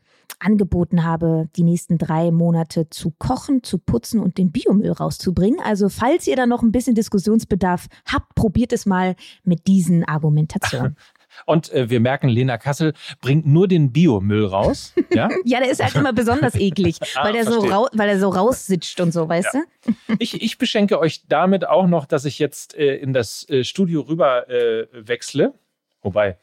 angeboten 0.40 1.04
habe, 1.04 1.48
die 1.56 1.62
nächsten 1.62 1.98
drei 1.98 2.30
Monate 2.30 2.88
zu 2.90 3.10
kochen, 3.18 3.62
zu 3.62 3.78
putzen 3.78 4.20
und 4.20 4.38
den 4.38 4.52
Biomüll 4.52 4.92
rauszubringen. 4.92 5.60
Also 5.60 5.88
falls 5.88 6.26
ihr 6.26 6.36
da 6.36 6.46
noch 6.46 6.62
ein 6.62 6.72
bisschen 6.72 6.94
Diskussionsbedarf 6.94 7.86
habt, 8.06 8.34
probiert 8.34 8.72
es 8.72 8.86
mal 8.86 9.16
mit 9.44 9.66
diesen 9.66 10.04
Argumentationen. 10.04 10.96
Und 11.46 11.70
äh, 11.72 11.88
wir 11.90 12.00
merken, 12.00 12.28
Lena 12.28 12.56
Kassel 12.58 12.94
bringt 13.20 13.46
nur 13.46 13.68
den 13.68 13.92
Biomüll 13.92 14.46
raus. 14.46 14.92
Ja? 15.14 15.28
ja, 15.44 15.60
der 15.60 15.70
ist 15.70 15.82
halt 15.82 15.94
immer 15.94 16.12
besonders 16.12 16.54
eklig, 16.54 16.96
Ah, 17.16 17.24
weil, 17.24 17.32
der 17.34 17.44
so 17.44 17.52
verstehe. 17.60 17.72
rau 17.72 17.88
weil 17.92 18.08
er 18.08 18.18
so 18.18 18.28
raussitscht 18.28 19.00
und 19.00 19.12
so, 19.12 19.28
weißt 19.28 19.54
Ja. 19.54 19.62
du? 19.86 19.92
Ich, 20.18 20.40
ich 20.42 20.58
beschenke 20.58 20.98
euch 20.98 21.26
damit 21.28 21.66
auch 21.68 21.86
noch, 21.86 22.06
dass 22.06 22.24
ich 22.24 22.38
jetzt 22.38 22.74
äh, 22.74 22.96
in 22.96 23.12
das 23.12 23.48
äh, 23.48 23.62
Studio 23.62 24.00
rüber 24.02 24.48
äh, 24.48 24.86
wechsle. 24.92 25.54
Wobei, 26.02 26.38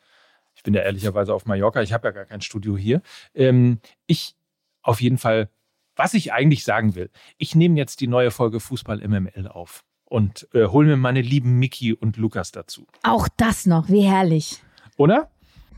bin 0.66 0.74
ja 0.74 0.82
ehrlicherweise 0.82 1.34
auf 1.34 1.46
Mallorca, 1.46 1.82
ich 1.82 1.94
habe 1.94 2.08
ja 2.08 2.12
gar 2.12 2.26
kein 2.26 2.42
Studio 2.42 2.76
hier. 2.76 3.02
Ähm, 3.34 3.80
ich 4.08 4.36
auf 4.82 5.00
jeden 5.00 5.18
Fall, 5.18 5.50
was 5.96 6.14
ich 6.14 6.34
eigentlich 6.34 6.66
sagen 6.66 6.96
will, 6.96 7.10
ich 7.38 7.56
nehme 7.56 7.78
jetzt 7.78 8.02
die 8.02 8.08
neue 8.08 8.32
Folge 8.32 8.60
Fußball 8.60 9.08
MML 9.08 9.48
auf 9.48 9.86
und 10.04 10.48
äh, 10.54 10.68
hole 10.68 10.88
mir 10.88 10.98
meine 10.98 11.22
lieben 11.22 11.58
Miki 11.60 11.94
und 11.94 12.18
Lukas 12.18 12.52
dazu. 12.52 12.86
Auch 13.04 13.30
das 13.38 13.66
noch, 13.66 13.88
wie 13.90 14.02
herrlich. 14.02 14.62
Oder? 14.98 15.30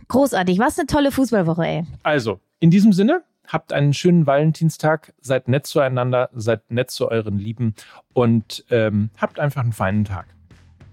Großartig, 0.07 0.57
was 0.57 0.79
eine 0.79 0.87
tolle 0.87 1.11
Fußballwoche, 1.11 1.65
ey. 1.65 1.83
Also, 2.03 2.39
in 2.59 2.71
diesem 2.71 2.93
Sinne, 2.93 3.23
habt 3.45 3.73
einen 3.73 3.93
schönen 3.93 4.25
Valentinstag, 4.25 5.13
seid 5.19 5.47
nett 5.47 5.65
zueinander, 5.65 6.29
seid 6.33 6.71
nett 6.71 6.91
zu 6.91 7.09
euren 7.09 7.37
Lieben 7.37 7.75
und 8.13 8.65
ähm, 8.69 9.09
habt 9.17 9.39
einfach 9.39 9.63
einen 9.63 9.73
feinen 9.73 10.05
Tag. 10.05 10.27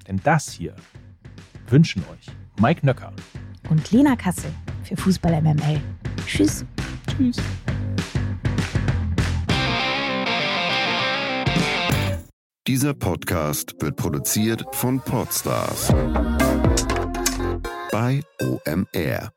Denn 0.08 0.20
das 0.24 0.52
hier 0.52 0.74
wünschen 1.68 2.04
euch 2.12 2.26
Mike 2.60 2.84
Nöcker. 2.84 3.12
Und 3.68 3.90
Lena 3.90 4.16
Kassel 4.16 4.52
für 4.82 4.96
Fußball 4.96 5.40
MML. 5.40 5.80
Tschüss. 6.26 6.64
Tschüss. 7.06 7.36
Dieser 12.66 12.94
Podcast 12.94 13.74
wird 13.80 13.96
produziert 13.96 14.64
von 14.72 14.98
Podstars 15.00 15.92
bei 17.92 18.22
OMR. 18.40 19.30